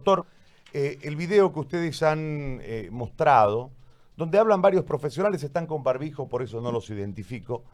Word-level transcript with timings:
Doctor, 0.00 0.24
eh, 0.72 0.98
el 1.02 1.14
video 1.14 1.52
que 1.52 1.60
ustedes 1.60 2.02
han 2.02 2.60
eh, 2.62 2.88
mostrado, 2.90 3.70
donde 4.16 4.38
hablan 4.38 4.62
varios 4.62 4.84
profesionales, 4.84 5.42
están 5.42 5.66
con 5.66 5.82
barbijo, 5.82 6.26
por 6.26 6.42
eso 6.42 6.62
no 6.62 6.72
los 6.72 6.88
identifico, 6.88 7.64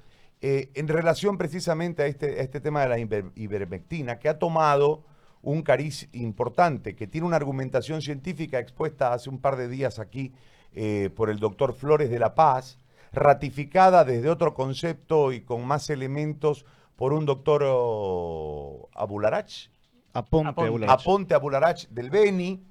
eh, 0.41 0.70
en 0.75 0.89
relación 0.89 1.39
precisamente 1.39 2.02
a 2.02 2.07
este, 2.07 2.42
este 2.42 2.60
tema 2.60 2.83
de 2.84 2.89
la 2.89 2.99
ivermectina, 3.36 4.18
que 4.18 4.28
ha 4.28 4.41
tomado 4.41 5.04
un 5.41 5.62
cariz 5.62 6.08
importante, 6.15 6.97
que 6.97 7.07
tiene 7.07 7.28
una 7.28 7.36
argumentación 7.36 8.02
científica 8.02 8.58
expuesta 8.58 9.12
hace 9.12 9.30
un 9.30 9.38
par 9.38 9.54
de 9.54 9.68
días 9.68 10.00
aquí 10.00 10.32
por 11.14 11.30
el 11.30 11.38
doctor 11.38 11.72
Flores 11.72 12.11
de 12.11 12.18
la 12.18 12.34
Paz, 12.34 12.79
ratificada 13.12 14.04
desde 14.04 14.29
otro 14.29 14.52
concepto 14.52 15.32
y 15.32 15.40
con 15.40 15.64
más 15.64 15.88
elementos 15.88 16.66
por 16.96 17.14
un 17.14 17.24
doctor 17.24 17.62
oh, 17.64 18.90
Abularach, 18.93 19.70
Aponte, 20.16 21.34
Abularach 21.34 21.86
del 21.88 22.10
Beni, 22.10 22.62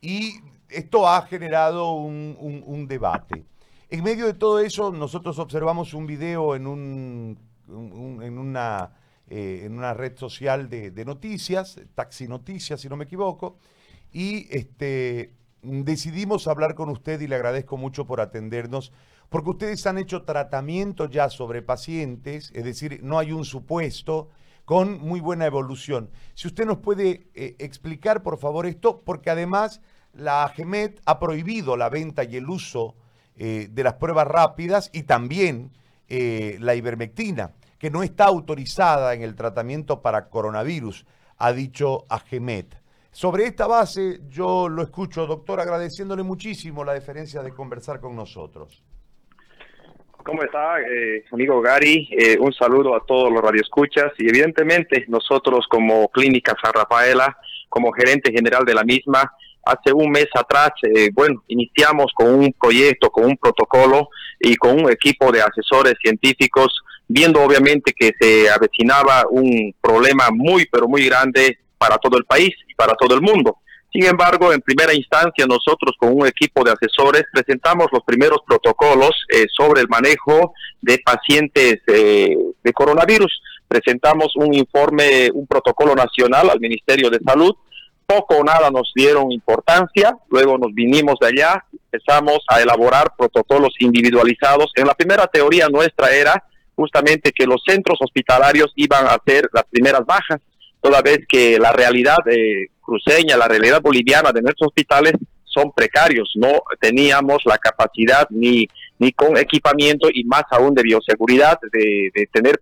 y 0.00 0.34
esto 0.68 1.08
ha 1.08 1.22
generado 1.22 1.92
un, 1.92 2.86
debate. 2.88 3.44
En 3.90 4.02
medio 4.02 4.26
de 4.26 4.34
todo 4.34 4.60
eso, 4.60 4.92
nosotros 4.92 5.38
observamos 5.38 5.94
un 5.94 6.06
video 6.06 6.54
en, 6.54 6.66
un, 6.66 7.38
en, 7.68 8.38
una, 8.38 8.92
eh, 9.28 9.62
en 9.64 9.76
una 9.76 9.94
red 9.94 10.16
social 10.16 10.68
de, 10.68 11.04
noticias, 11.04 11.80
Taxi 11.94 12.28
Noticias, 12.28 12.80
si 12.80 12.88
no 12.88 12.96
me 12.96 13.04
equivoco, 13.04 13.58
y 14.12 14.46
este, 14.56 15.34
decidimos 15.62 16.46
hablar 16.46 16.74
con 16.74 16.88
usted 16.88 17.20
y 17.20 17.26
le 17.26 17.36
agradezco 17.36 17.76
mucho 17.76 18.06
por 18.06 18.20
atendernos, 18.20 18.92
porque 19.28 19.50
ustedes 19.50 19.86
han 19.86 19.98
hecho 19.98 20.22
tratamiento 20.22 21.08
ya 21.08 21.28
sobre 21.28 21.62
pacientes, 21.62 22.52
es 22.54 22.64
decir, 22.64 23.00
no 23.02 23.18
hay 23.18 23.32
un 23.32 23.44
supuesto, 23.44 24.28
con 24.64 25.00
muy 25.00 25.20
buena 25.20 25.46
evolución. 25.46 26.10
Si 26.34 26.48
usted 26.48 26.66
nos 26.66 26.78
puede 26.78 27.28
eh, 27.34 27.56
explicar, 27.58 28.22
por 28.22 28.38
favor, 28.38 28.66
esto, 28.66 29.02
porque 29.04 29.30
además 29.30 29.80
la 30.12 30.44
AGEMET 30.44 31.00
ha 31.04 31.18
prohibido 31.18 31.76
la 31.76 31.88
venta 31.88 32.24
y 32.24 32.36
el 32.36 32.48
uso 32.48 32.94
eh, 33.36 33.68
de 33.70 33.84
las 33.84 33.94
pruebas 33.94 34.26
rápidas 34.26 34.90
y 34.92 35.02
también 35.02 35.72
eh, 36.08 36.56
la 36.60 36.74
ivermectina, 36.74 37.52
que 37.78 37.90
no 37.90 38.02
está 38.02 38.24
autorizada 38.26 39.14
en 39.14 39.22
el 39.22 39.34
tratamiento 39.34 40.00
para 40.00 40.28
coronavirus, 40.28 41.04
ha 41.36 41.52
dicho 41.52 42.04
AGEMET. 42.08 42.82
Sobre 43.10 43.46
esta 43.46 43.66
base, 43.66 44.20
yo 44.28 44.68
lo 44.68 44.82
escucho, 44.82 45.26
doctor, 45.26 45.60
agradeciéndole 45.60 46.22
muchísimo 46.22 46.84
la 46.84 46.94
deferencia 46.94 47.42
de 47.42 47.52
conversar 47.52 48.00
con 48.00 48.16
nosotros. 48.16 48.82
¿Cómo 50.24 50.42
está, 50.42 50.80
eh, 50.80 51.22
amigo 51.32 51.60
Gary? 51.60 52.08
Eh, 52.10 52.38
un 52.40 52.50
saludo 52.54 52.96
a 52.96 53.04
todos 53.04 53.30
los 53.30 53.42
radioescuchas 53.42 54.10
y 54.16 54.26
evidentemente 54.26 55.04
nosotros 55.06 55.66
como 55.68 56.08
Clínica 56.08 56.56
San 56.62 56.72
Rafaela, 56.72 57.36
como 57.68 57.92
gerente 57.92 58.32
general 58.32 58.64
de 58.64 58.72
la 58.72 58.84
misma, 58.84 59.30
hace 59.66 59.92
un 59.92 60.10
mes 60.10 60.28
atrás, 60.34 60.70
eh, 60.82 61.10
bueno, 61.12 61.44
iniciamos 61.48 62.10
con 62.14 62.34
un 62.34 62.54
proyecto, 62.58 63.10
con 63.10 63.26
un 63.26 63.36
protocolo 63.36 64.08
y 64.40 64.56
con 64.56 64.80
un 64.80 64.90
equipo 64.90 65.30
de 65.30 65.42
asesores 65.42 65.94
científicos, 66.02 66.82
viendo 67.06 67.42
obviamente 67.42 67.92
que 67.92 68.12
se 68.18 68.48
avecinaba 68.48 69.24
un 69.28 69.74
problema 69.78 70.30
muy, 70.32 70.64
pero 70.72 70.88
muy 70.88 71.04
grande 71.04 71.58
para 71.76 71.98
todo 71.98 72.16
el 72.16 72.24
país 72.24 72.54
y 72.66 72.74
para 72.74 72.94
todo 72.94 73.14
el 73.14 73.20
mundo. 73.20 73.58
Sin 73.94 74.06
embargo, 74.06 74.52
en 74.52 74.60
primera 74.60 74.92
instancia, 74.92 75.46
nosotros 75.46 75.94
con 75.96 76.18
un 76.18 76.26
equipo 76.26 76.64
de 76.64 76.72
asesores 76.72 77.26
presentamos 77.32 77.86
los 77.92 78.02
primeros 78.02 78.40
protocolos 78.44 79.12
eh, 79.32 79.46
sobre 79.56 79.82
el 79.82 79.88
manejo 79.88 80.52
de 80.82 80.98
pacientes 80.98 81.78
eh, 81.86 82.36
de 82.64 82.72
coronavirus. 82.72 83.40
Presentamos 83.68 84.34
un 84.34 84.52
informe, 84.52 85.30
un 85.32 85.46
protocolo 85.46 85.94
nacional 85.94 86.50
al 86.50 86.58
Ministerio 86.58 87.08
de 87.08 87.20
Salud. 87.24 87.54
Poco 88.04 88.38
o 88.38 88.42
nada 88.42 88.68
nos 88.68 88.90
dieron 88.96 89.30
importancia. 89.30 90.16
Luego 90.28 90.58
nos 90.58 90.74
vinimos 90.74 91.14
de 91.20 91.28
allá, 91.28 91.64
empezamos 91.72 92.40
a 92.48 92.60
elaborar 92.60 93.12
protocolos 93.16 93.74
individualizados. 93.78 94.72
En 94.74 94.88
la 94.88 94.94
primera 94.94 95.28
teoría 95.28 95.68
nuestra 95.68 96.10
era 96.12 96.42
justamente 96.74 97.30
que 97.30 97.46
los 97.46 97.62
centros 97.64 97.98
hospitalarios 98.00 98.72
iban 98.74 99.06
a 99.06 99.16
ser 99.24 99.48
las 99.52 99.64
primeras 99.70 100.04
bajas 100.04 100.40
toda 100.80 101.00
vez 101.00 101.20
que 101.28 101.58
la 101.58 101.72
realidad 101.72 102.16
eh, 102.26 102.66
cruceña, 102.84 103.36
la 103.36 103.48
realidad 103.48 103.80
boliviana 103.82 104.32
de 104.32 104.42
nuestros 104.42 104.68
hospitales 104.68 105.14
son 105.44 105.72
precarios, 105.72 106.32
no 106.36 106.62
teníamos 106.80 107.38
la 107.44 107.58
capacidad 107.58 108.26
ni, 108.30 108.66
ni 108.98 109.12
con 109.12 109.36
equipamiento 109.36 110.08
y 110.12 110.24
más 110.24 110.44
aún 110.50 110.74
de 110.74 110.82
bioseguridad 110.82 111.58
de, 111.72 112.28
tener 112.32 112.58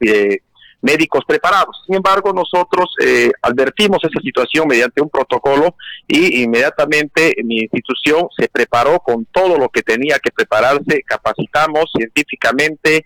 eh, 0.00 0.38
médicos 0.80 1.24
preparados. 1.26 1.82
Sin 1.86 1.96
embargo, 1.96 2.32
nosotros 2.32 2.94
eh, 3.04 3.32
advertimos 3.42 3.98
esa 4.02 4.20
situación 4.20 4.68
mediante 4.68 5.02
un 5.02 5.10
protocolo 5.10 5.74
y 6.06 6.42
inmediatamente 6.42 7.34
mi 7.44 7.58
institución 7.58 8.28
se 8.38 8.48
preparó 8.48 9.00
con 9.00 9.26
todo 9.26 9.58
lo 9.58 9.68
que 9.68 9.82
tenía 9.82 10.18
que 10.20 10.30
prepararse, 10.30 11.02
capacitamos 11.04 11.86
científicamente 11.96 13.04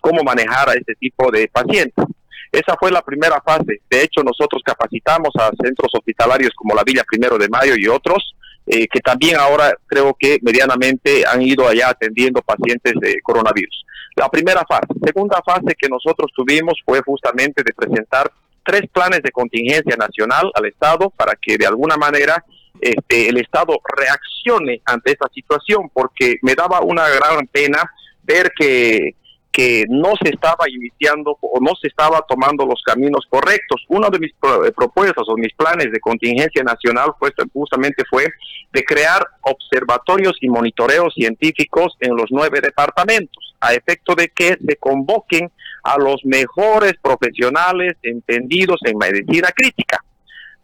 cómo 0.00 0.22
manejar 0.22 0.70
a 0.70 0.74
este 0.74 0.94
tipo 0.94 1.30
de 1.30 1.48
pacientes. 1.48 2.04
Esa 2.50 2.76
fue 2.78 2.90
la 2.90 3.02
primera 3.02 3.40
fase. 3.40 3.80
De 3.90 4.02
hecho, 4.02 4.22
nosotros 4.22 4.62
capacitamos 4.64 5.30
a 5.38 5.50
centros 5.62 5.92
hospitalarios 5.92 6.52
como 6.54 6.74
la 6.74 6.82
Villa 6.84 7.04
Primero 7.06 7.36
de 7.38 7.48
Mayo 7.48 7.74
y 7.76 7.88
otros, 7.88 8.34
eh, 8.66 8.86
que 8.88 9.00
también 9.00 9.36
ahora 9.36 9.74
creo 9.86 10.14
que 10.18 10.38
medianamente 10.42 11.24
han 11.26 11.42
ido 11.42 11.66
allá 11.66 11.90
atendiendo 11.90 12.42
pacientes 12.42 12.94
de 13.00 13.20
coronavirus. 13.22 13.84
La 14.16 14.28
primera 14.28 14.64
fase. 14.68 14.88
Segunda 15.04 15.40
fase 15.44 15.74
que 15.78 15.88
nosotros 15.88 16.30
tuvimos 16.34 16.74
fue 16.84 17.00
justamente 17.02 17.62
de 17.62 17.72
presentar 17.72 18.30
tres 18.64 18.82
planes 18.92 19.22
de 19.22 19.30
contingencia 19.30 19.96
nacional 19.96 20.50
al 20.54 20.66
Estado 20.66 21.10
para 21.10 21.34
que 21.40 21.56
de 21.56 21.66
alguna 21.66 21.96
manera 21.96 22.44
este, 22.80 23.28
el 23.28 23.38
Estado 23.38 23.78
reaccione 23.96 24.82
ante 24.84 25.12
esta 25.12 25.28
situación, 25.32 25.90
porque 25.92 26.36
me 26.42 26.54
daba 26.54 26.80
una 26.80 27.08
gran 27.08 27.46
pena 27.46 27.90
ver 28.22 28.52
que 28.56 29.14
que 29.58 29.86
no 29.88 30.12
se 30.22 30.28
estaba 30.28 30.70
iniciando 30.70 31.36
o 31.40 31.58
no 31.60 31.72
se 31.82 31.88
estaba 31.88 32.24
tomando 32.28 32.64
los 32.64 32.80
caminos 32.86 33.26
correctos. 33.28 33.84
Una 33.88 34.08
de 34.08 34.20
mis 34.20 34.30
eh, 34.30 34.70
propuestas 34.70 35.24
o 35.26 35.36
mis 35.36 35.52
planes 35.54 35.90
de 35.90 35.98
contingencia 35.98 36.62
nacional 36.62 37.10
fue, 37.18 37.32
justamente 37.52 38.04
fue 38.08 38.28
de 38.72 38.84
crear 38.84 39.26
observatorios 39.40 40.36
y 40.40 40.48
monitoreos 40.48 41.12
científicos 41.12 41.96
en 41.98 42.14
los 42.14 42.26
nueve 42.30 42.60
departamentos, 42.60 43.56
a 43.58 43.74
efecto 43.74 44.14
de 44.14 44.28
que 44.28 44.56
se 44.64 44.76
convoquen 44.76 45.50
a 45.82 45.98
los 45.98 46.24
mejores 46.24 46.92
profesionales 47.02 47.94
entendidos 48.04 48.78
en 48.84 48.96
medicina 48.96 49.48
crítica. 49.52 50.04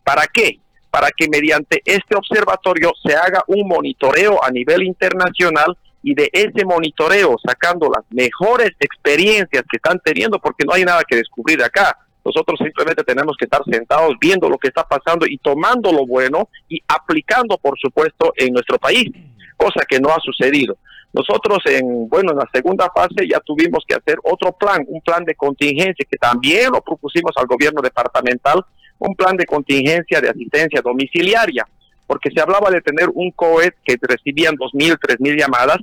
¿Para 0.04 0.28
qué? 0.32 0.60
Para 0.92 1.08
que 1.10 1.28
mediante 1.28 1.82
este 1.84 2.14
observatorio 2.14 2.92
se 3.02 3.16
haga 3.16 3.42
un 3.48 3.66
monitoreo 3.66 4.38
a 4.44 4.52
nivel 4.52 4.84
internacional 4.84 5.76
y 6.04 6.14
de 6.14 6.28
ese 6.30 6.66
monitoreo, 6.66 7.36
sacando 7.42 7.88
las 7.88 8.04
mejores 8.10 8.72
experiencias 8.78 9.64
que 9.70 9.78
están 9.78 9.98
teniendo, 10.04 10.38
porque 10.38 10.64
no 10.66 10.74
hay 10.74 10.84
nada 10.84 11.02
que 11.02 11.16
descubrir 11.16 11.62
acá. 11.62 11.96
Nosotros 12.22 12.58
simplemente 12.62 13.02
tenemos 13.04 13.36
que 13.38 13.46
estar 13.46 13.62
sentados 13.64 14.12
viendo 14.20 14.50
lo 14.50 14.58
que 14.58 14.68
está 14.68 14.84
pasando 14.84 15.24
y 15.26 15.38
tomando 15.38 15.90
lo 15.90 16.06
bueno 16.06 16.50
y 16.68 16.78
aplicando, 16.88 17.56
por 17.56 17.78
supuesto, 17.78 18.34
en 18.36 18.52
nuestro 18.52 18.78
país, 18.78 19.10
cosa 19.56 19.80
que 19.88 19.98
no 19.98 20.10
ha 20.10 20.20
sucedido. 20.20 20.76
Nosotros 21.14 21.60
en, 21.66 22.06
bueno, 22.06 22.32
en 22.32 22.38
la 22.38 22.50
segunda 22.52 22.90
fase 22.94 23.26
ya 23.26 23.40
tuvimos 23.40 23.82
que 23.88 23.94
hacer 23.94 24.18
otro 24.24 24.52
plan, 24.52 24.84
un 24.86 25.00
plan 25.00 25.24
de 25.24 25.34
contingencia 25.34 26.04
que 26.10 26.18
también 26.18 26.70
lo 26.70 26.82
propusimos 26.82 27.32
al 27.36 27.46
gobierno 27.46 27.80
departamental, 27.80 28.62
un 28.98 29.14
plan 29.14 29.38
de 29.38 29.46
contingencia 29.46 30.20
de 30.20 30.28
asistencia 30.28 30.82
domiciliaria, 30.82 31.66
porque 32.06 32.30
se 32.30 32.42
hablaba 32.42 32.70
de 32.70 32.82
tener 32.82 33.08
un 33.14 33.30
COE 33.30 33.72
que 33.84 33.96
recibían 34.02 34.54
2.000, 34.56 34.98
3.000 34.98 35.38
llamadas 35.38 35.78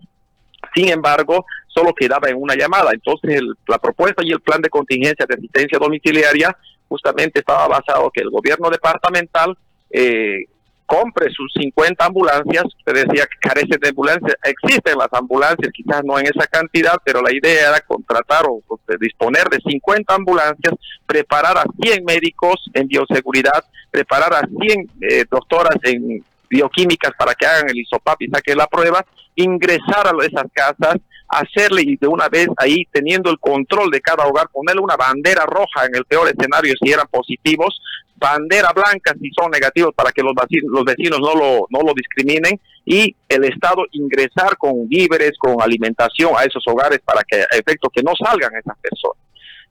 sin 0.73 0.89
embargo, 0.89 1.45
solo 1.67 1.93
quedaba 1.93 2.29
en 2.29 2.41
una 2.41 2.55
llamada. 2.55 2.91
Entonces, 2.93 3.41
la 3.67 3.77
propuesta 3.77 4.23
y 4.23 4.31
el 4.31 4.41
plan 4.41 4.61
de 4.61 4.69
contingencia 4.69 5.25
de 5.25 5.35
asistencia 5.35 5.79
domiciliaria 5.79 6.55
justamente 6.87 7.39
estaba 7.39 7.67
basado 7.67 8.11
que 8.11 8.21
el 8.21 8.29
gobierno 8.29 8.69
departamental 8.69 9.57
eh, 9.89 10.45
compre 10.91 11.31
sus 11.31 11.53
50 11.53 12.05
ambulancias. 12.05 12.65
Usted 12.65 13.07
decía 13.07 13.25
que 13.25 13.49
carece 13.49 13.77
de 13.79 13.89
ambulancias. 13.89 14.35
Existen 14.43 14.97
las 14.97 15.07
ambulancias, 15.13 15.71
quizás 15.73 16.03
no 16.03 16.19
en 16.19 16.25
esa 16.25 16.45
cantidad, 16.47 16.95
pero 17.05 17.21
la 17.21 17.33
idea 17.33 17.69
era 17.69 17.79
contratar 17.79 18.45
o, 18.45 18.61
disponer 18.99 19.45
de 19.45 19.59
50 19.65 20.13
ambulancias, 20.13 20.73
preparar 21.05 21.57
a 21.57 21.63
100 21.81 22.03
médicos 22.03 22.69
en 22.73 22.87
bioseguridad, 22.89 23.63
preparar 23.89 24.33
a 24.33 24.41
100 24.41 24.91
eh, 25.01 25.25
doctoras 25.31 25.77
en 25.83 26.21
bioquímicas 26.51 27.11
para 27.17 27.33
que 27.33 27.45
hagan 27.45 27.69
el 27.69 27.79
isopap 27.79 28.21
y 28.21 28.27
saquen 28.27 28.57
la 28.57 28.67
prueba, 28.67 29.03
ingresar 29.35 30.07
a 30.07 30.25
esas 30.25 30.45
casas, 30.53 30.97
hacerle 31.29 31.83
y 31.83 31.95
de 31.95 32.07
una 32.07 32.27
vez 32.27 32.47
ahí 32.57 32.85
teniendo 32.91 33.31
el 33.31 33.39
control 33.39 33.89
de 33.89 34.01
cada 34.01 34.27
hogar, 34.27 34.49
ponerle 34.51 34.81
una 34.81 34.97
bandera 34.97 35.45
roja 35.45 35.85
en 35.85 35.95
el 35.95 36.03
peor 36.05 36.27
escenario 36.27 36.73
si 36.79 36.91
eran 36.91 37.07
positivos, 37.09 37.81
bandera 38.17 38.71
blanca 38.73 39.15
si 39.19 39.31
son 39.31 39.49
negativos 39.49 39.93
para 39.95 40.11
que 40.11 40.21
los 40.21 40.33
vecinos, 40.35 40.69
los 40.71 40.83
vecinos 40.83 41.19
no 41.19 41.33
lo, 41.33 41.67
no 41.69 41.81
lo 41.81 41.93
discriminen 41.93 42.59
y 42.85 43.15
el 43.29 43.45
Estado 43.45 43.83
ingresar 43.91 44.57
con 44.57 44.87
víveres, 44.89 45.31
con 45.39 45.61
alimentación 45.61 46.33
a 46.37 46.43
esos 46.43 46.63
hogares 46.67 46.99
para 47.05 47.23
que 47.23 47.41
a 47.41 47.57
efecto 47.57 47.89
que 47.89 48.03
no 48.03 48.11
salgan 48.21 48.51
esas 48.55 48.77
personas. 48.79 49.17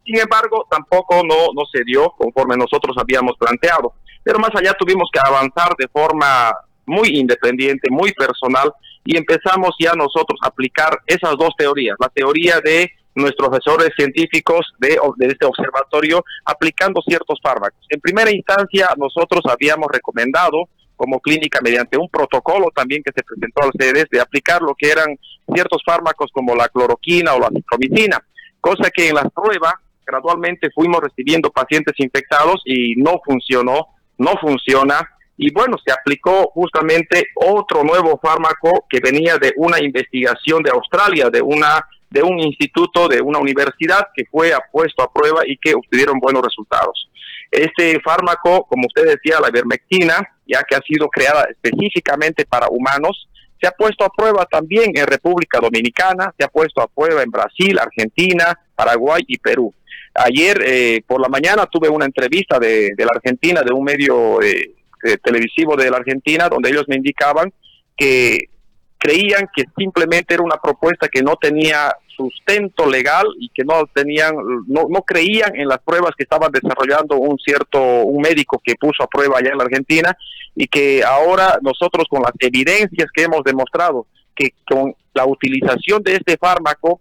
Sin 0.05 0.19
embargo, 0.19 0.67
tampoco 0.71 1.23
no, 1.23 1.53
no 1.55 1.63
se 1.71 1.85
dio 1.85 2.11
conforme 2.17 2.57
nosotros 2.57 2.97
habíamos 2.99 3.37
planteado. 3.39 3.93
pero 4.23 4.39
más 4.39 4.51
allá 4.55 4.73
tuvimos 4.73 5.09
que 5.13 5.21
avanzar 5.23 5.75
de 5.79 5.89
forma 5.89 6.53
muy 6.91 7.19
independiente, 7.19 7.89
muy 7.91 8.13
personal, 8.13 8.73
y 9.05 9.17
empezamos 9.17 9.75
ya 9.79 9.93
nosotros 9.95 10.39
a 10.43 10.49
aplicar 10.49 10.99
esas 11.07 11.37
dos 11.39 11.51
teorías, 11.57 11.97
la 11.99 12.09
teoría 12.09 12.61
de 12.63 12.91
nuestros 13.15 13.49
profesores 13.49 13.91
científicos 13.97 14.73
de, 14.79 14.99
de, 15.17 15.27
este 15.27 15.47
observatorio 15.47 16.25
aplicando 16.45 17.01
ciertos 17.03 17.39
fármacos. 17.43 17.85
En 17.89 18.01
primera 18.01 18.31
instancia, 18.31 18.91
nosotros 18.97 19.41
habíamos 19.51 19.89
recomendado 19.93 20.69
como 20.97 21.19
clínica 21.19 21.61
mediante 21.63 21.97
un 21.97 22.09
protocolo 22.09 22.67
también 22.75 23.03
que 23.03 23.13
se 23.15 23.23
presentó 23.23 23.63
al 23.63 23.73
CEDES 23.79 24.07
de 24.11 24.21
aplicar 24.21 24.61
lo 24.61 24.75
que 24.75 24.91
eran 24.91 25.19
ciertos 25.53 25.83
fármacos 25.85 26.31
como 26.33 26.55
la 26.55 26.69
cloroquina 26.69 27.35
o 27.35 27.41
la 27.41 27.49
citromicina, 27.49 28.23
cosa 28.61 28.91
que 28.91 29.09
en 29.09 29.15
las 29.15 29.33
pruebas 29.33 29.75
gradualmente 30.07 30.71
fuimos 30.75 31.01
recibiendo 31.01 31.51
pacientes 31.51 31.95
infectados 31.99 32.61
y 32.65 32.97
no 32.97 33.21
funcionó, 33.25 33.89
no 34.19 34.33
funciona. 34.41 35.09
Y 35.43 35.51
bueno, 35.53 35.79
se 35.83 35.91
aplicó 35.91 36.51
justamente 36.53 37.29
otro 37.35 37.83
nuevo 37.83 38.21
fármaco 38.23 38.85
que 38.91 39.01
venía 39.01 39.39
de 39.39 39.55
una 39.57 39.83
investigación 39.83 40.63
de 40.63 40.71
Australia, 40.71 41.31
de 41.31 41.41
una 41.41 41.83
de 42.11 42.23
un 42.23 42.39
instituto, 42.41 43.09
de 43.09 43.23
una 43.23 43.39
universidad 43.39 44.09
que 44.15 44.25
fue 44.31 44.53
puesto 44.71 45.03
a 45.03 45.11
prueba 45.11 45.41
y 45.47 45.57
que 45.57 45.75
obtuvieron 45.75 46.19
buenos 46.19 46.43
resultados. 46.43 47.09
Este 47.51 47.99
fármaco, 48.01 48.67
como 48.69 48.87
usted 48.87 49.07
decía, 49.07 49.41
la 49.41 49.49
ivermectina, 49.49 50.21
ya 50.47 50.63
que 50.63 50.77
ha 50.77 50.81
sido 50.87 51.09
creada 51.09 51.49
específicamente 51.49 52.45
para 52.45 52.69
humanos, 52.69 53.27
se 53.59 53.67
ha 53.67 53.71
puesto 53.71 54.05
a 54.05 54.11
prueba 54.11 54.45
también 54.45 54.93
en 54.95 55.07
República 55.07 55.59
Dominicana, 55.59 56.35
se 56.37 56.45
ha 56.45 56.49
puesto 56.49 56.83
a 56.83 56.89
prueba 56.89 57.23
en 57.23 57.31
Brasil, 57.31 57.79
Argentina, 57.79 58.59
Paraguay 58.75 59.23
y 59.27 59.39
Perú. 59.39 59.73
Ayer 60.13 60.61
eh, 60.67 61.03
por 61.07 61.21
la 61.21 61.29
mañana 61.29 61.65
tuve 61.65 61.89
una 61.89 62.05
entrevista 62.05 62.59
de, 62.59 62.93
la 62.99 63.11
Argentina, 63.15 63.63
de 63.63 63.73
un 63.73 63.85
medio 63.85 64.43
eh, 64.43 64.75
televisivo 65.23 65.77
de 65.77 65.91
la 65.91 65.99
Argentina, 65.99 66.49
donde 66.49 66.71
ellos 66.71 66.85
me 66.89 66.97
indicaban 66.97 67.53
que 67.97 68.51
creían 68.99 69.49
que 69.55 69.65
simplemente 69.77 70.35
era 70.35 70.43
una 70.43 70.59
propuesta 70.59 71.09
que 71.09 71.23
no 71.23 71.37
tenía 71.37 71.95
sustento 72.15 72.87
legal 72.87 73.27
y 73.39 73.49
que 73.49 73.65
no 73.65 73.87
tenían, 73.95 74.35
no, 74.67 74.87
no 74.91 75.03
creían 75.03 75.57
en 75.57 75.69
las 75.69 75.79
pruebas 75.79 76.13
que 76.17 76.25
estaban 76.25 76.53
desarrollando 76.53 77.17
un 77.17 77.39
cierto, 77.39 77.81
un 77.81 78.21
médico 78.21 78.61
que 78.63 78.75
puso 78.75 79.03
a 79.03 79.07
prueba 79.07 79.39
allá 79.39 79.51
en 79.53 79.59
la 79.59 79.65
Argentina 79.65 80.17
y 80.55 80.67
que 80.67 81.03
ahora 81.03 81.59
nosotros 81.63 82.05
con 82.11 82.23
las 82.23 82.33
evidencias 82.39 83.09
que 83.15 83.23
hemos 83.23 83.43
demostrado 83.43 84.07
que 84.35 84.53
con 84.69 84.95
la 85.15 85.25
utilización 85.25 86.03
de 86.03 86.17
este 86.17 86.37
fármaco 86.37 87.01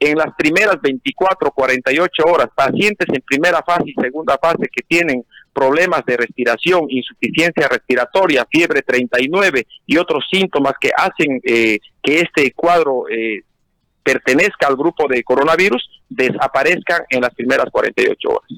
en 0.00 0.16
las 0.16 0.34
primeras 0.36 0.80
24, 0.80 1.50
48 1.50 2.22
horas, 2.24 2.48
pacientes 2.54 3.06
en 3.12 3.22
primera 3.22 3.62
fase 3.62 3.84
y 3.86 3.94
segunda 3.94 4.38
fase 4.38 4.66
que 4.74 4.82
tienen 4.82 5.24
problemas 5.52 6.04
de 6.06 6.16
respiración, 6.16 6.86
insuficiencia 6.88 7.68
respiratoria, 7.68 8.46
fiebre 8.50 8.82
39 8.82 9.66
y 9.86 9.96
otros 9.98 10.24
síntomas 10.30 10.74
que 10.80 10.90
hacen 10.96 11.40
eh, 11.44 11.78
que 12.02 12.20
este 12.20 12.52
cuadro 12.52 13.04
eh, 13.08 13.42
pertenezca 14.02 14.66
al 14.66 14.76
grupo 14.76 15.06
de 15.08 15.22
coronavirus, 15.22 15.88
desaparezcan 16.08 17.02
en 17.10 17.22
las 17.22 17.34
primeras 17.34 17.66
48 17.70 18.28
horas. 18.28 18.50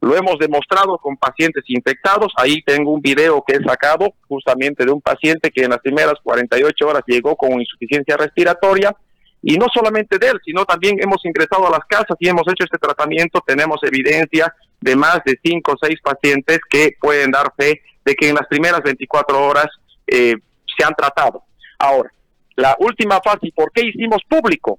Lo 0.00 0.16
hemos 0.16 0.38
demostrado 0.38 0.96
con 0.98 1.16
pacientes 1.16 1.64
infectados. 1.68 2.32
Ahí 2.36 2.62
tengo 2.62 2.92
un 2.92 3.00
video 3.00 3.42
que 3.44 3.56
he 3.56 3.64
sacado 3.64 4.14
justamente 4.28 4.84
de 4.84 4.92
un 4.92 5.00
paciente 5.00 5.50
que 5.50 5.64
en 5.64 5.70
las 5.70 5.80
primeras 5.80 6.14
48 6.22 6.86
horas 6.86 7.02
llegó 7.06 7.34
con 7.34 7.60
insuficiencia 7.60 8.16
respiratoria. 8.16 8.94
Y 9.42 9.56
no 9.56 9.66
solamente 9.72 10.18
de 10.18 10.28
él, 10.28 10.40
sino 10.44 10.64
también 10.64 10.98
hemos 11.00 11.24
ingresado 11.24 11.66
a 11.66 11.70
las 11.70 11.84
casas 11.88 12.16
y 12.18 12.28
hemos 12.28 12.42
hecho 12.42 12.64
este 12.64 12.78
tratamiento. 12.78 13.42
Tenemos 13.44 13.80
evidencia 13.82 14.52
de 14.80 14.96
más 14.96 15.20
de 15.24 15.38
5 15.42 15.72
o 15.72 15.76
6 15.80 16.00
pacientes 16.02 16.60
que 16.68 16.92
pueden 17.00 17.30
dar 17.30 17.52
fe 17.56 17.82
de 18.04 18.14
que 18.14 18.28
en 18.28 18.36
las 18.36 18.46
primeras 18.46 18.80
24 18.82 19.46
horas 19.46 19.66
eh, 20.06 20.36
se 20.76 20.84
han 20.84 20.94
tratado. 20.94 21.42
Ahora, 21.78 22.12
la 22.56 22.76
última 22.80 23.20
fase, 23.20 23.52
¿por 23.54 23.70
qué 23.72 23.86
hicimos 23.86 24.22
público? 24.28 24.78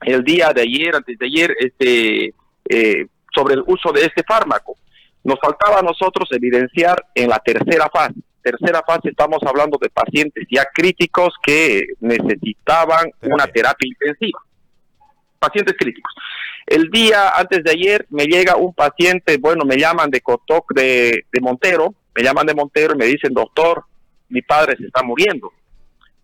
El 0.00 0.22
día 0.22 0.52
de 0.54 0.62
ayer, 0.62 0.94
antes 0.94 1.18
de 1.18 1.26
ayer, 1.26 1.54
este, 1.58 2.34
eh, 2.68 3.06
sobre 3.34 3.54
el 3.54 3.64
uso 3.66 3.92
de 3.92 4.02
este 4.02 4.22
fármaco. 4.26 4.76
Nos 5.24 5.38
faltaba 5.40 5.80
a 5.80 5.82
nosotros 5.82 6.28
evidenciar 6.30 7.04
en 7.14 7.28
la 7.28 7.38
tercera 7.38 7.88
fase. 7.92 8.14
Tercera 8.42 8.82
fase 8.86 9.10
estamos 9.10 9.38
hablando 9.46 9.78
de 9.80 9.90
pacientes 9.90 10.46
ya 10.50 10.64
críticos 10.72 11.34
que 11.42 11.86
necesitaban 12.00 13.10
una 13.22 13.46
terapia 13.46 13.88
intensiva. 13.88 14.40
Pacientes 15.38 15.74
críticos. 15.78 16.12
El 16.68 16.90
día 16.90 17.30
antes 17.30 17.64
de 17.64 17.70
ayer 17.70 18.06
me 18.10 18.26
llega 18.26 18.56
un 18.56 18.74
paciente, 18.74 19.38
bueno, 19.38 19.64
me 19.64 19.78
llaman 19.78 20.10
de 20.10 20.20
Cotoc 20.20 20.74
de, 20.74 21.24
Montero, 21.40 21.94
me 22.14 22.22
llaman 22.22 22.46
de 22.46 22.54
Montero 22.54 22.94
y 22.94 22.98
me 22.98 23.06
dicen, 23.06 23.32
doctor, 23.32 23.84
mi 24.28 24.42
padre 24.42 24.76
se 24.76 24.84
está 24.84 25.02
muriendo. 25.02 25.50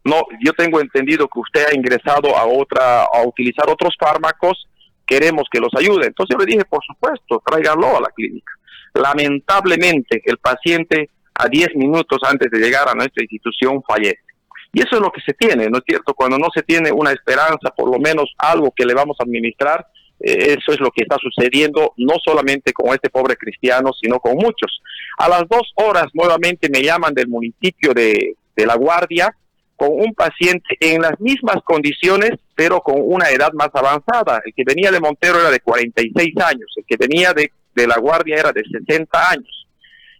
No, 0.05 0.21
yo 0.45 0.53
tengo 0.53 0.83
entendido 0.83 1.29
que 1.29 1.41
usted 1.41 1.67
ha 1.67 1.75
ingresado 1.75 2.37
a 2.37 2.45
otra, 2.45 3.05
a 3.05 3.23
utilizar 3.27 3.71
otros 3.71 3.95
fármacos 3.99 4.69
queremos 5.07 5.45
que 5.51 5.61
los 5.61 5.71
ayude. 5.79 6.09
Entonces 6.09 6.37
yo 6.37 6.45
le 6.45 6.53
dije, 6.53 6.65
por 6.65 6.85
supuesto, 6.85 7.43
tráiganlo 7.45 7.97
a 7.97 8.01
la 8.01 8.09
clínica. 8.09 8.53
Lamentablemente, 8.95 10.23
el 10.25 10.39
paciente 10.39 11.11
a 11.35 11.49
10 11.49 11.77
minutos 11.77 12.19
antes 12.23 12.51
de 12.51 12.59
llegar 12.59 12.89
a 12.89 12.95
nuestra 12.95 13.23
institución 13.23 13.83
fallece. 13.83 14.21
Y 14.73 14.81
eso 14.81 14.97
es 14.97 15.01
lo 15.01 15.11
que 15.11 15.21
se 15.21 15.33
tiene, 15.35 15.69
¿no 15.69 15.79
es 15.79 15.85
cierto? 15.87 16.15
Cuando 16.15 16.37
no 16.37 16.49
se 16.53 16.63
tiene 16.63 16.91
una 16.91 17.13
esperanza, 17.13 17.71
por 17.77 17.91
lo 17.91 17.99
menos 17.99 18.35
algo 18.39 18.73
que 18.75 18.85
le 18.85 18.95
vamos 18.95 19.17
a 19.21 19.25
administrar, 19.25 19.87
eso 20.21 20.73
es 20.73 20.81
lo 20.81 20.91
que 20.91 21.03
está 21.03 21.17
sucediendo, 21.19 21.93
no 21.97 22.15
solamente 22.25 22.73
con 22.73 22.95
este 22.95 23.11
pobre 23.11 23.37
cristiano, 23.37 23.91
sino 24.01 24.19
con 24.21 24.37
muchos. 24.37 24.81
A 25.19 25.29
las 25.29 25.45
dos 25.49 25.73
horas 25.77 26.07
nuevamente 26.15 26.69
me 26.71 26.83
llaman 26.83 27.15
del 27.15 27.29
municipio 27.29 27.93
de, 27.93 28.37
de 28.57 28.67
La 28.67 28.77
Guardia, 28.77 29.35
con 29.77 29.91
un 29.91 30.15
paciente 30.15 30.77
en 30.81 31.03
las 31.03 31.19
mismas 31.21 31.57
condiciones, 31.65 32.33
pero 32.55 32.81
con 32.81 32.97
una 32.99 33.29
edad 33.31 33.53
más 33.53 33.71
avanzada. 33.75 34.41
El 34.45 34.55
que 34.55 34.63
venía 34.65 34.91
de 34.91 35.01
Montero 35.01 35.41
era 35.41 35.51
de 35.51 35.61
46 35.61 36.35
años, 36.45 36.73
el 36.77 36.85
que 36.87 36.97
venía 36.97 37.33
de, 37.33 37.51
de 37.75 37.87
La 37.87 37.99
Guardia 37.99 38.37
era 38.37 38.53
de 38.53 38.63
60 38.63 39.31
años. 39.31 39.67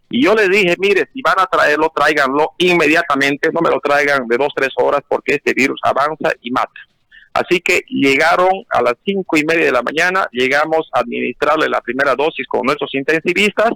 Y 0.09 0.23
yo 0.23 0.35
le 0.35 0.47
dije, 0.49 0.75
mire, 0.77 1.09
si 1.13 1.21
van 1.21 1.39
a 1.39 1.47
traerlo, 1.47 1.91
tráiganlo 1.95 2.51
inmediatamente, 2.57 3.49
no 3.51 3.61
me 3.61 3.69
lo 3.69 3.79
traigan 3.79 4.27
de 4.27 4.37
dos, 4.37 4.49
tres 4.55 4.69
horas 4.77 5.01
porque 5.07 5.35
este 5.35 5.53
virus 5.53 5.79
avanza 5.83 6.31
y 6.41 6.51
mata. 6.51 6.71
Así 7.35 7.59
que 7.59 7.81
llegaron 7.89 8.63
a 8.69 8.81
las 8.81 8.93
cinco 9.03 9.35
y 9.35 9.43
media 9.43 9.65
de 9.65 9.71
la 9.73 9.81
mañana, 9.81 10.25
llegamos 10.31 10.89
a 10.93 11.01
administrarle 11.01 11.67
la 11.67 11.81
primera 11.81 12.15
dosis 12.15 12.47
con 12.47 12.61
nuestros 12.61 12.95
intensivistas 12.95 13.71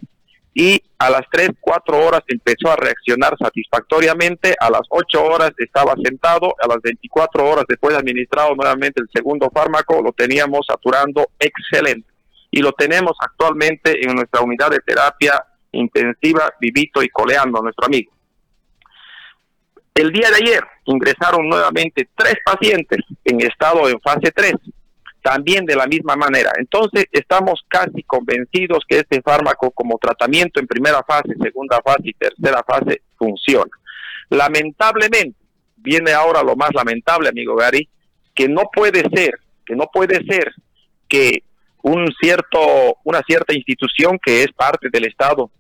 y 0.54 0.82
a 0.98 1.10
las 1.10 1.24
3, 1.30 1.50
4 1.60 2.06
horas 2.06 2.22
empezó 2.28 2.72
a 2.72 2.78
reaccionar 2.78 3.36
satisfactoriamente, 3.38 4.56
a 4.58 4.70
las 4.70 4.84
8 4.90 5.26
horas 5.26 5.52
estaba 5.58 5.94
sentado, 6.02 6.56
a 6.62 6.68
las 6.68 6.82
24 6.82 7.50
horas 7.50 7.66
después 7.68 7.94
de 7.94 8.00
administrado 8.00 8.56
nuevamente 8.56 9.02
el 9.02 9.10
segundo 9.14 9.52
fármaco, 9.54 10.02
lo 10.02 10.14
teníamos 10.14 10.66
saturando 10.66 11.28
excelente 11.38 12.10
y 12.52 12.62
lo 12.62 12.72
tenemos 12.72 13.12
actualmente 13.20 14.02
en 14.02 14.16
nuestra 14.16 14.40
unidad 14.40 14.70
de 14.70 14.80
terapia 14.80 15.34
intensiva, 15.74 16.50
vivito 16.62 17.04
y 17.04 17.10
coleando, 17.10 17.62
nuestro 17.62 17.88
amigo. 17.88 18.14
El 20.00 20.14
día 20.14 20.30
de 20.30 20.38
ayer 20.38 20.64
ingresaron 20.86 21.50
nuevamente 21.50 22.08
tres 22.16 22.36
pacientes 22.46 23.00
en 23.26 23.42
estado 23.42 23.90
en 23.90 24.00
fase 24.00 24.32
3 24.34 24.54
también 25.22 25.66
de 25.66 25.76
la 25.76 25.88
misma 25.88 26.16
manera. 26.16 26.54
Entonces, 26.58 27.04
estamos 27.12 27.66
casi 27.68 28.04
convencidos 28.04 28.86
que 28.88 29.00
este 29.00 29.22
fármaco 29.22 29.72
como 29.72 29.98
tratamiento 29.98 30.62
en 30.62 30.68
primera 30.68 31.04
fase, 31.04 31.36
segunda 31.44 31.82
fase 31.84 32.04
y 32.04 32.14
tercera 32.14 32.64
fase 32.66 33.02
funciona. 33.18 33.72
Lamentablemente, 34.30 35.38
viene 35.76 36.14
ahora 36.14 36.44
lo 36.44 36.56
más 36.56 36.70
lamentable, 36.74 37.28
amigo 37.28 37.58
Gary, 37.58 37.90
que 38.34 38.48
no 38.48 38.70
puede 38.74 39.02
ser, 39.14 39.38
que 39.66 39.76
no 39.76 39.90
puede 39.92 40.24
ser 40.26 40.54
que 41.10 41.44
un 41.82 42.08
cierto, 42.22 42.96
una 43.04 43.22
cierta 43.28 43.54
institución 43.54 44.18
que 44.24 44.44
es 44.44 44.52
parte 44.54 44.88
del 44.90 45.08
Estado 45.08 45.52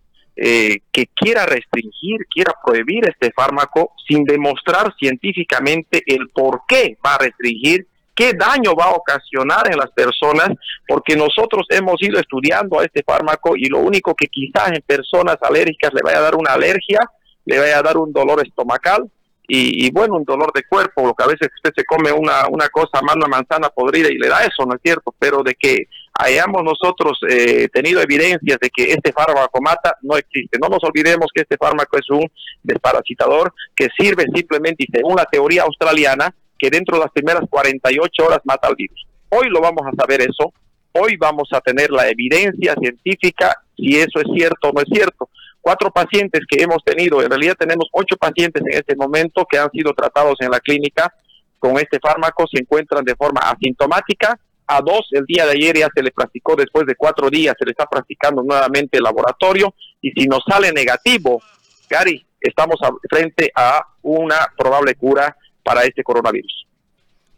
eh, 0.42 0.80
que 0.92 1.08
quiera 1.08 1.46
restringir, 1.46 2.26
quiera 2.34 2.54
prohibir 2.66 3.04
este 3.10 3.32
fármaco 3.34 3.92
sin 4.08 4.24
demostrar 4.24 4.94
científicamente 4.98 6.02
el 6.06 6.30
por 6.30 6.62
qué 6.66 6.98
va 7.06 7.16
a 7.16 7.18
restringir 7.18 7.86
qué 8.16 8.34
daño 8.34 8.74
va 8.74 8.86
a 8.86 8.96
ocasionar 8.96 9.72
en 9.72 9.78
las 9.78 9.92
personas, 9.92 10.50
porque 10.88 11.16
nosotros 11.16 11.66
hemos 11.70 12.02
ido 12.02 12.20
estudiando 12.20 12.80
a 12.80 12.84
este 12.84 13.02
fármaco 13.02 13.56
y 13.56 13.68
lo 13.68 13.80
único 13.80 14.14
que 14.14 14.28
quizás 14.28 14.74
en 14.74 14.82
personas 14.82 15.38
alérgicas 15.42 15.94
le 15.94 16.02
vaya 16.04 16.20
a 16.20 16.24
dar 16.24 16.36
una 16.36 16.52
alergia, 16.52 17.00
le 17.46 17.60
vaya 17.60 17.80
a 17.80 17.82
dar 17.82 17.98
un 17.98 18.12
dolor 18.12 18.46
estomacal 18.46 19.10
y, 19.52 19.90
bueno, 19.92 20.18
un 20.18 20.26
dolor 20.26 20.52
de 20.54 20.64
cuerpo, 20.64 21.08
lo 21.08 21.16
que 21.16 21.24
a 21.24 21.28
veces 21.28 21.50
usted 21.56 21.72
se 21.76 21.84
come 21.84 22.12
una, 22.12 22.48
una 22.50 22.70
cosa 22.70 23.02
más, 23.02 23.16
una 23.16 23.28
manzana 23.28 23.70
podrida 23.70 24.10
y 24.10 24.18
le 24.18 24.28
da 24.28 24.42
eso, 24.42 24.66
¿no 24.66 24.76
es 24.76 24.82
cierto? 24.84 25.14
Pero 25.18 25.42
de 25.42 25.56
que 25.56 25.88
hayamos 26.20 26.64
nosotros 26.64 27.18
eh, 27.30 27.70
tenido 27.72 28.02
evidencias 28.02 28.60
de 28.60 28.70
que 28.70 28.92
este 28.92 29.14
fármaco 29.14 29.62
mata, 29.62 29.96
no 30.02 30.18
existe. 30.18 30.60
No 30.62 30.68
nos 30.68 30.84
olvidemos 30.84 31.28
que 31.34 31.42
este 31.42 31.58
fármaco 31.58 31.98
es 31.98 32.10
un 32.10 32.30
desparasitador 32.62 33.54
que 33.74 33.88
sirve 33.98 34.26
simplemente, 34.34 34.84
y 34.84 34.92
según 34.92 35.16
la 35.16 35.26
teoría 35.26 35.64
australiana, 35.64 36.36
que 36.58 36.70
dentro 36.70 36.98
de 36.98 37.04
las 37.04 37.12
primeras 37.12 37.44
48 37.50 38.26
horas 38.26 38.40
mata 38.44 38.68
al 38.68 38.76
virus. 38.76 39.08
Hoy 39.30 39.48
lo 39.50 39.62
vamos 39.62 39.82
a 39.88 39.96
saber 39.96 40.22
eso, 40.22 40.52
hoy 40.92 41.16
vamos 41.16 41.48
a 41.54 41.62
tener 41.62 41.90
la 41.90 42.10
evidencia 42.10 42.76
científica 42.76 43.56
si 43.78 43.96
eso 43.96 44.20
es 44.20 44.28
cierto 44.36 44.70
o 44.70 44.74
no 44.74 44.82
es 44.82 44.88
cierto, 44.92 45.30
cuatro 45.62 45.90
pacientes 45.90 46.42
que 46.50 46.62
hemos 46.62 46.84
tenido, 46.84 47.22
en 47.22 47.30
realidad 47.30 47.56
tenemos 47.58 47.88
ocho 47.94 48.18
pacientes 48.18 48.62
en 48.66 48.78
este 48.78 48.96
momento 48.98 49.46
que 49.50 49.58
han 49.58 49.72
sido 49.72 49.94
tratados 49.94 50.36
en 50.42 50.52
la 50.52 50.60
clínica 50.60 51.14
con 51.60 51.78
este 51.78 52.00
fármaco, 52.00 52.46
se 52.52 52.62
encuentran 52.62 53.06
de 53.06 53.16
forma 53.16 53.42
asintomática. 53.42 54.38
A 54.72 54.82
dos, 54.82 55.08
el 55.12 55.26
día 55.26 55.46
de 55.46 55.54
ayer 55.54 55.78
ya 55.80 55.90
se 55.94 56.04
le 56.04 56.12
practicó 56.12 56.56
después 56.56 56.86
de 56.86 56.96
cuatro 56.96 57.30
días, 57.30 57.56
se 57.58 57.66
le 57.66 57.72
está 57.72 57.88
practicando 57.88 58.44
nuevamente 58.44 58.98
el 58.98 59.04
laboratorio 59.04 59.74
y 60.00 60.12
si 60.12 60.28
nos 60.28 60.44
sale 60.48 60.72
negativo, 60.72 61.42
Gary, 61.90 62.24
estamos 62.40 62.76
frente 63.10 63.52
a 63.56 63.84
una 64.04 64.38
probable 64.56 64.94
cura 64.94 65.36
para 65.64 65.84
este 65.84 66.04
coronavirus. 66.04 66.68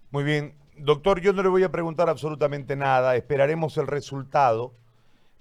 Muy 0.09 0.25
bien, 0.25 0.55
doctor, 0.75 1.21
yo 1.21 1.31
no 1.31 1.41
le 1.41 1.47
voy 1.47 1.63
a 1.63 1.71
preguntar 1.71 2.09
absolutamente 2.09 2.75
nada, 2.75 3.15
esperaremos 3.15 3.77
el 3.77 3.87
resultado 3.87 4.73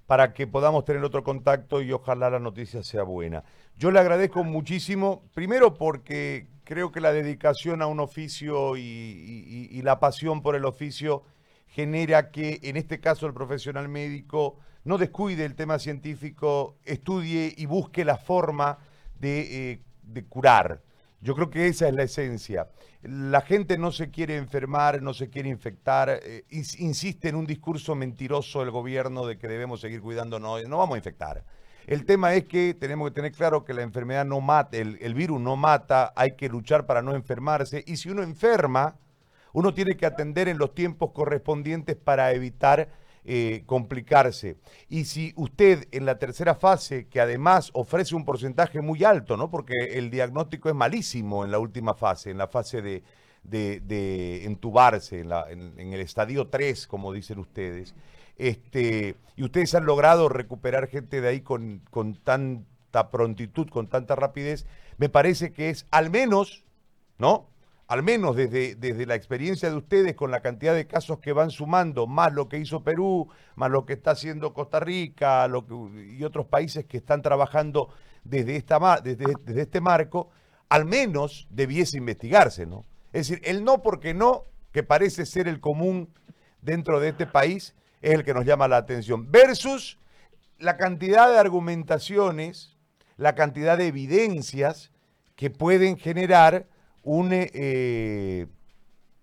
para 0.06 0.32
que 0.32 0.47
podamos 0.47 0.85
tener 0.85 1.02
otro 1.04 1.23
contacto 1.23 1.82
y 1.82 1.92
ojalá 1.92 2.30
la 2.30 2.38
noticia 2.38 2.82
sea 2.82 3.02
buena. 3.02 3.44
Yo 3.76 3.90
le 3.90 4.00
agradezco 4.00 4.44
muchísimo, 4.44 5.23
primero 5.35 5.75
porque 5.75 6.47
creo 6.64 6.92
que 6.92 7.00
la 7.00 7.12
dedicación 7.12 7.82
a 7.82 7.87
un 7.87 7.99
oficio 7.99 8.76
y, 8.76 9.80
la 9.82 9.99
pasión 9.99 10.42
por 10.42 10.54
el 10.54 10.64
oficio 10.64 11.23
genera 11.71 12.31
que 12.31 12.61
en 12.62 12.77
este 12.77 13.00
caso 13.00 13.27
el 13.27 13.35
profesional 13.35 13.89
médico 13.89 14.59
no 14.85 14.99
descuide 14.99 15.45
el 15.45 15.55
tema 15.55 15.79
científico, 15.79 16.77
estudie 16.85 17.55
y 17.57 17.67
busque 17.67 18.05
la 18.05 18.17
forma 18.17 18.79
de, 19.19 19.73
eh, 19.73 19.81
de 20.03 20.25
curar. 20.25 20.83
Yo 21.21 21.35
creo 21.35 21.50
que 21.50 21.69
esa 21.69 21.87
es 21.87 21.95
la 21.95 22.03
esencia. 22.03 22.69
La 23.03 23.43
gente 23.43 23.77
no 23.77 23.93
se 23.93 24.11
quiere 24.11 24.37
enfermar, 24.37 25.03
no 25.03 25.12
se 25.12 25.29
quiere 25.29 25.50
infectar, 25.50 26.21
eh, 26.23 26.45
insiste 26.50 27.29
en 27.29 27.37
un 27.37 27.47
discurso 27.47 27.95
mentiroso 27.95 28.62
el 28.62 28.71
gobierno 28.71 29.27
de 29.27 29.39
que 29.39 29.47
debemos 29.47 29.81
seguir 29.81 30.00
cuidándonos, 30.00 30.67
no 30.67 30.79
vamos 30.79 30.95
a 30.95 30.99
infectar. 30.99 31.45
El 31.87 32.05
tema 32.05 32.35
es 32.35 32.45
que 32.45 32.75
tenemos 32.75 33.09
que 33.09 33.15
tener 33.15 33.33
claro 33.33 33.65
que 33.65 33.75
la 33.75 33.83
enfermedad 33.83 34.25
no 34.25 34.41
mata, 34.41 34.77
el 34.77 35.15
virus 35.15 35.41
no 35.41 35.57
mata, 35.57 36.12
hay 36.15 36.37
que 36.37 36.49
luchar 36.49 36.87
para 36.87 37.03
no 37.03 37.15
enfermarse 37.15 37.83
y 37.87 37.97
si 37.97 38.11
uno 38.11 38.23
enferma, 38.23 38.97
uno 39.52 39.75
tiene 39.75 39.97
que 39.97 40.07
atender 40.07 40.49
en 40.49 40.59
los 40.59 40.75
tiempos 40.75 41.11
correspondientes 41.12 41.97
para 41.97 42.33
evitar 42.33 42.88
eh, 43.23 43.64
complicarse. 43.66 44.57
Y 44.88 45.04
si 45.04 45.35
usted 45.37 45.87
en 45.92 46.07
la 46.07 46.19
tercera 46.19 46.54
fase, 46.54 47.07
que 47.07 47.21
además 47.21 47.71
ofrece 47.75 48.14
un 48.14 48.25
porcentaje 48.25 48.80
muy 48.80 49.04
alto, 49.04 49.37
¿no? 49.37 49.50
Porque 49.50 49.75
el 49.92 50.11
diagnóstico 50.11 50.71
es 50.71 50.75
malísimo 50.75 51.45
en 51.45 51.50
la 51.50 51.59
última 51.59 51.92
fase, 51.92 52.30
en 52.30 52.38
la 52.38 52.49
fase 52.49 52.80
de, 52.80 54.45
entubarse, 54.47 55.21
en, 55.21 55.92
el 55.92 56.00
estadio 56.00 56.49
3, 56.49 56.87
como 56.87 57.12
dicen 57.12 57.38
ustedes. 57.38 57.95
Este, 58.38 59.16
y 59.37 59.42
ustedes 59.42 59.75
han 59.75 59.85
logrado 59.85 60.30
recuperar 60.30 60.88
gente 60.88 61.21
de 61.21 61.28
ahí 61.28 61.42
con 61.42 61.83
tanta 62.25 63.11
prontitud, 63.11 63.69
con 63.69 63.87
tanta 63.87 64.16
rapidez, 64.16 64.64
me 64.97 65.11
parece 65.11 65.52
que 65.52 65.69
es 65.69 65.87
al 65.90 66.09
menos, 66.09 66.64
¿no? 67.19 67.50
Al 67.90 68.04
menos 68.04 68.37
desde, 68.37 68.76
desde 68.76 69.04
la 69.04 69.16
experiencia 69.16 69.68
de 69.68 69.75
ustedes 69.75 70.14
con 70.14 70.30
la 70.30 70.42
cantidad 70.42 70.76
de 70.76 70.87
casos 70.87 71.18
que 71.18 71.32
van 71.32 71.50
sumando, 71.50 72.06
más 72.06 72.32
lo 72.32 72.49
que 72.49 72.56
hizo 72.56 72.85
Perú, 72.85 73.28
más 73.56 73.68
lo 73.68 73.85
que 73.85 73.94
está 73.94 74.12
haciendo 74.12 74.54
Costa 74.54 74.78
Rica 74.78 75.49
y 76.09 76.23
otros 76.23 76.47
países 76.47 76.85
que 76.85 76.99
están 76.99 77.20
trabajando 77.20 77.92
desde, 78.23 78.54
esta, 78.54 79.00
desde, 79.02 79.35
desde 79.42 79.62
este 79.62 79.80
marco, 79.80 80.30
al 80.68 80.85
menos 80.85 81.49
debiese 81.50 81.99
investigarse, 81.99 82.64
¿no? 82.64 82.87
Es 83.12 83.26
decir, 83.26 83.42
el 83.44 83.64
no 83.64 83.82
porque 83.82 84.14
no, 84.14 84.44
que 84.70 84.85
parece 84.85 85.26
ser 85.26 85.49
el 85.49 85.59
común 85.59 86.14
dentro 86.62 87.00
de 87.00 87.09
este 87.09 87.26
país, 87.26 87.75
es 88.02 88.14
el 88.14 88.23
que 88.23 88.35
nos 88.35 88.44
llama 88.44 88.68
la 88.68 88.76
atención, 88.76 89.32
versus 89.32 89.99
la 90.61 90.76
cantidad 90.76 91.28
de 91.28 91.40
argumentaciones, 91.40 92.78
la 93.16 93.35
cantidad 93.35 93.76
de 93.76 93.88
evidencias 93.88 94.92
que 95.35 95.50
pueden 95.50 95.99
generar 95.99 96.68
eh, 97.04 98.47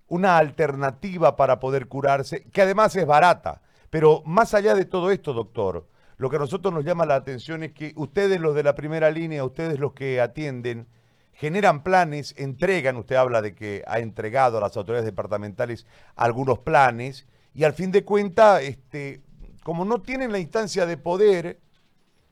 una 0.08 0.38
alternativa 0.38 1.36
para 1.36 1.60
poder 1.60 1.88
curarse, 1.88 2.44
que 2.52 2.62
además 2.62 2.96
es 2.96 3.06
barata. 3.06 3.62
Pero 3.90 4.24
más 4.26 4.54
allá 4.54 4.76
de 4.76 4.86
todo 4.86 5.12
esto, 5.12 5.34
doctor, 5.34 5.88
lo 6.18 6.30
que 6.30 6.38
a 6.38 6.40
nosotros 6.40 6.74
nos 6.74 6.84
llama 6.84 7.06
la 7.06 7.16
atención 7.16 7.64
es 7.64 7.74
que 7.74 7.94
ustedes, 7.96 8.40
los 8.40 8.56
de 8.56 8.64
la 8.64 8.76
primera 8.76 9.12
línea, 9.12 9.44
ustedes 9.44 9.80
los 9.80 9.94
que 9.94 10.20
atienden, 10.20 10.88
generan 11.34 11.84
planes, 11.84 12.34
entregan, 12.38 12.98
usted 12.98 13.16
habla 13.16 13.42
de 13.42 13.54
que 13.54 13.84
ha 13.86 14.00
entregado 14.00 14.58
a 14.58 14.62
las 14.62 14.76
autoridades 14.76 15.06
departamentales 15.06 15.86
algunos 16.16 16.60
planes, 16.60 17.28
y 17.54 17.64
al 17.64 17.74
fin 17.74 17.92
de 17.92 18.04
cuentas, 18.04 18.64
este, 18.64 19.22
como 19.64 19.86
no 19.86 20.02
tienen 20.02 20.32
la 20.32 20.40
instancia 20.40 20.86
de 20.86 20.98
poder 20.98 21.60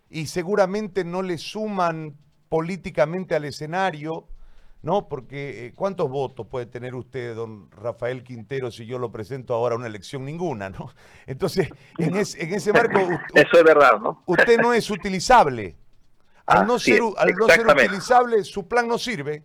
y 0.10 0.28
seguramente 0.28 1.04
no 1.04 1.22
le 1.22 1.38
suman 1.38 2.16
políticamente 2.50 3.36
al 3.36 3.46
escenario, 3.46 4.28
¿no? 4.86 5.10
Porque 5.10 5.66
eh, 5.66 5.74
¿cuántos 5.76 6.10
votos 6.10 6.46
puede 6.46 6.68
tener 6.68 6.94
usted, 6.94 7.36
don 7.36 7.72
Rafael 7.72 8.24
Quintero, 8.24 8.70
si 8.70 8.86
yo 8.86 9.00
lo 9.00 9.12
presento 9.12 9.56
ahora 9.56 9.74
a 9.74 9.80
una 9.80 9.88
elección? 9.88 10.24
Ninguna, 10.24 10.70
¿no? 10.70 10.94
Entonces, 11.26 11.70
en, 11.98 12.16
ese 12.16 12.72
marco... 12.72 13.00
Eso 13.34 13.58
es 13.58 13.64
verdad, 13.64 14.00
¿no? 14.00 14.22
Usted 14.28 14.60
no 14.60 14.74
es 14.74 14.90
utilizable. 14.92 15.76
Al, 16.46 16.68
no 16.68 16.78
ser, 16.78 17.02
al 17.18 17.34
no 17.34 17.48
ser 17.48 17.66
utilizable, 17.66 18.44
su 18.44 18.68
plan 18.68 18.88
no 18.88 19.00
sirve 19.00 19.44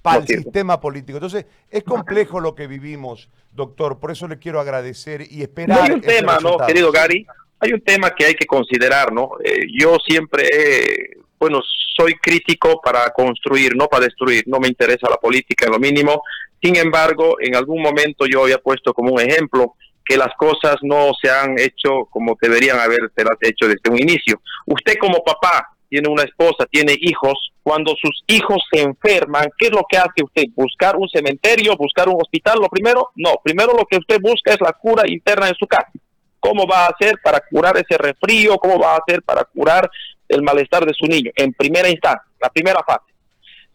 para 0.00 0.20
el 0.20 0.26
sistema 0.26 0.80
político. 0.80 1.18
Entonces, 1.18 1.44
es 1.68 1.84
complejo 1.84 2.40
lo 2.40 2.54
que 2.54 2.66
vivimos, 2.66 3.28
doctor, 3.52 4.00
por 4.00 4.10
eso 4.10 4.26
le 4.26 4.38
quiero 4.38 4.60
agradecer 4.60 5.26
y 5.30 5.42
esperar... 5.42 5.82
hay 5.82 5.90
un 5.90 6.00
tema, 6.00 6.38
¿no, 6.40 6.56
querido 6.56 6.90
Gary? 6.90 7.26
Hay 7.58 7.74
un 7.74 7.82
tema 7.82 8.14
que 8.14 8.24
hay 8.24 8.34
que 8.34 8.46
considerar, 8.46 9.12
¿no? 9.12 9.32
Eh, 9.44 9.66
yo 9.78 9.98
siempre 10.08 10.48
he 10.50 11.19
bueno, 11.40 11.60
soy 11.96 12.14
crítico 12.14 12.80
para 12.82 13.10
construir, 13.10 13.74
no 13.74 13.86
para 13.86 14.04
destruir, 14.04 14.44
no 14.46 14.60
me 14.60 14.68
interesa 14.68 15.08
la 15.08 15.16
política 15.16 15.64
en 15.66 15.72
lo 15.72 15.78
mínimo. 15.78 16.22
Sin 16.62 16.76
embargo, 16.76 17.36
en 17.40 17.56
algún 17.56 17.82
momento 17.82 18.26
yo 18.26 18.42
había 18.42 18.58
puesto 18.58 18.92
como 18.92 19.14
un 19.14 19.20
ejemplo 19.20 19.74
que 20.04 20.18
las 20.18 20.34
cosas 20.36 20.76
no 20.82 21.12
se 21.20 21.30
han 21.30 21.58
hecho 21.58 22.06
como 22.10 22.36
deberían 22.40 22.78
haberse 22.78 23.22
hecho 23.40 23.68
desde 23.68 23.90
un 23.90 23.98
inicio. 23.98 24.40
Usted 24.66 24.94
como 25.00 25.24
papá 25.24 25.74
tiene 25.88 26.08
una 26.08 26.24
esposa, 26.24 26.66
tiene 26.70 26.94
hijos, 27.00 27.52
cuando 27.62 27.94
sus 28.00 28.22
hijos 28.26 28.62
se 28.70 28.82
enferman, 28.82 29.48
¿qué 29.58 29.66
es 29.66 29.72
lo 29.72 29.82
que 29.88 29.96
hace 29.96 30.22
usted? 30.22 30.44
¿Buscar 30.54 30.96
un 30.96 31.08
cementerio, 31.08 31.76
buscar 31.76 32.08
un 32.08 32.20
hospital? 32.20 32.58
Lo 32.60 32.68
primero, 32.68 33.10
no, 33.16 33.34
primero 33.42 33.72
lo 33.72 33.86
que 33.86 33.98
usted 33.98 34.18
busca 34.20 34.52
es 34.52 34.60
la 34.60 34.72
cura 34.72 35.04
interna 35.06 35.48
en 35.48 35.54
su 35.54 35.66
casa. 35.66 35.90
¿Cómo 36.38 36.66
va 36.66 36.86
a 36.86 36.88
hacer 36.88 37.18
para 37.22 37.40
curar 37.40 37.76
ese 37.76 37.98
resfrío? 37.98 38.56
¿Cómo 38.58 38.78
va 38.78 38.94
a 38.94 38.98
hacer 38.98 39.22
para 39.22 39.44
curar 39.44 39.90
el 40.30 40.42
malestar 40.42 40.86
de 40.86 40.94
su 40.94 41.06
niño, 41.06 41.30
en 41.36 41.52
primera 41.52 41.88
instancia, 41.88 42.24
la 42.40 42.48
primera 42.48 42.82
fase. 42.86 43.10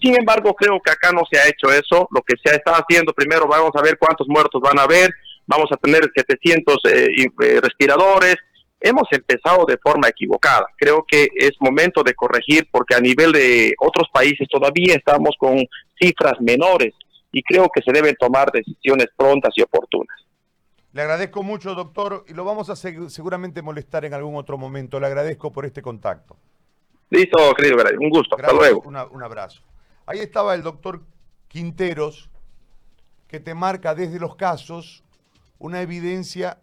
Sin 0.02 0.18
embargo, 0.18 0.54
creo 0.54 0.80
que 0.84 0.92
acá 0.92 1.12
no 1.12 1.22
se 1.30 1.40
ha 1.40 1.48
hecho 1.48 1.72
eso. 1.72 2.08
Lo 2.12 2.22
que 2.22 2.36
se 2.44 2.52
ha 2.52 2.58
estado 2.58 2.78
haciendo, 2.78 3.14
primero 3.14 3.48
vamos 3.48 3.72
a 3.76 3.82
ver 3.82 3.98
cuántos 3.98 4.28
muertos 4.28 4.62
van 4.62 4.80
a 4.80 4.84
haber, 4.84 5.10
vamos 5.46 5.70
a 5.72 5.78
tener 5.78 6.02
700 6.14 6.78
eh, 6.86 7.08
eh, 7.44 7.60
respiradores. 7.62 8.36
Hemos 8.80 9.08
empezado 9.12 9.66
de 9.66 9.78
forma 9.78 10.10
equivocada. 10.10 10.66
Creo 10.78 11.06
que 11.08 11.28
es 11.36 11.52
momento 11.60 12.04
de 12.04 12.14
corregir 12.14 12.68
porque 12.72 12.96
a 12.96 13.00
nivel 13.00 13.32
de 13.32 13.74
otros 13.80 14.08
países 14.14 14.48
todavía 14.50 14.96
estamos 14.96 15.36
con 15.40 15.64
cifras 16.00 16.40
menores 16.42 16.94
y 17.32 17.42
creo 17.42 17.70
que 17.74 17.82
se 17.82 17.92
deben 17.92 18.16
tomar 18.20 18.52
decisiones 18.52 19.08
prontas 19.16 19.54
y 19.56 19.62
oportunas. 19.62 20.25
Le 20.96 21.02
agradezco 21.02 21.44
mucho, 21.44 21.76
doctor, 21.76 22.24
y 22.26 22.34
lo 22.34 22.46
vamos 22.46 22.70
a 22.70 22.76
seguramente 22.78 23.62
molestar 23.62 24.06
en 24.06 24.14
algún 24.14 24.38
otro 24.38 24.58
momento. 24.58 24.98
Le 24.98 25.08
agradezco 25.08 25.52
por 25.52 25.66
este 25.66 25.82
contacto. 25.82 26.38
Listo, 27.10 27.54
querido, 27.54 27.76
un 28.00 28.10
gusto. 28.10 28.38
Hasta 28.38 28.54
luego. 28.54 28.80
un 28.80 29.22
abrazo. 29.22 29.62
Ahí 30.06 30.20
estaba 30.20 30.56
el 30.56 30.64
doctor 30.64 31.02
Quinteros, 31.50 32.30
que 33.28 33.42
te 33.42 33.54
marca 33.54 33.94
desde 33.94 34.22
los 34.22 34.38
casos 34.38 35.04
una 35.60 35.82
evidencia 35.82 36.62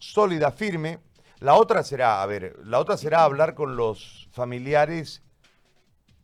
sólida, 0.00 0.50
firme. 0.50 0.98
La 1.38 1.54
otra 1.54 1.84
será, 1.84 2.24
a 2.24 2.26
ver, 2.26 2.56
la 2.64 2.80
otra 2.80 2.96
será 2.96 3.22
hablar 3.22 3.54
con 3.54 3.76
los 3.76 4.28
familiares 4.32 5.22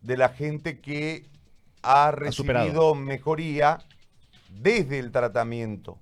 de 0.03 0.17
la 0.17 0.31
gente 0.31 0.81
que 0.81 1.29
ha 1.83 2.11
recibido 2.11 2.97
mejoría 2.97 3.79
desde 4.49 4.99
el 4.99 5.13
tratamiento 5.13 6.01